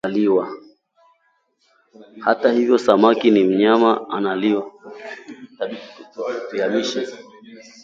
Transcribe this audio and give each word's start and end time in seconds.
Hata 2.25 2.51
hivyo, 2.51 2.77
samaki 2.77 3.31
ni 3.31 3.43
mnyama 3.43 3.99
na 4.09 4.09
analiwa 4.17 4.71